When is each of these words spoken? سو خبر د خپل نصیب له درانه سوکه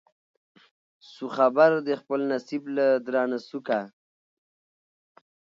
سو 1.11 1.25
خبر 1.37 1.71
د 1.87 1.89
خپل 2.01 2.19
نصیب 2.31 2.63
له 2.75 2.87
درانه 3.05 3.39
سوکه 3.49 3.79